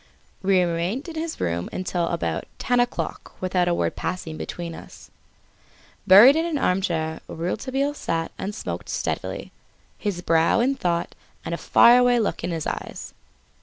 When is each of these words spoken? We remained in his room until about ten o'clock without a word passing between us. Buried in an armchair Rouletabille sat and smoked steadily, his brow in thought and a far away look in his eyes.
We 0.41 0.59
remained 0.63 1.07
in 1.09 1.13
his 1.13 1.39
room 1.39 1.69
until 1.71 2.07
about 2.07 2.45
ten 2.57 2.79
o'clock 2.79 3.33
without 3.39 3.67
a 3.67 3.73
word 3.75 3.95
passing 3.95 4.35
between 4.35 4.73
us. 4.73 5.11
Buried 6.07 6.35
in 6.35 6.43
an 6.43 6.57
armchair 6.57 7.19
Rouletabille 7.27 7.93
sat 7.93 8.31
and 8.35 8.55
smoked 8.55 8.89
steadily, 8.89 9.51
his 9.99 10.23
brow 10.23 10.59
in 10.59 10.73
thought 10.73 11.13
and 11.45 11.53
a 11.53 11.57
far 11.59 11.99
away 11.99 12.19
look 12.19 12.43
in 12.43 12.49
his 12.49 12.65
eyes. 12.65 13.13